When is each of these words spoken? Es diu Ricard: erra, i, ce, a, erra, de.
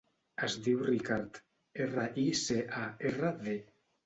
Es 0.45 0.53
diu 0.67 0.79
Ricard: 0.87 1.37
erra, 1.85 2.07
i, 2.23 2.25
ce, 2.41 2.59
a, 2.87 2.89
erra, 3.13 3.33
de. 3.47 3.57